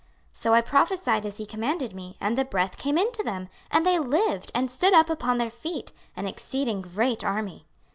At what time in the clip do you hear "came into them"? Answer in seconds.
2.79-3.49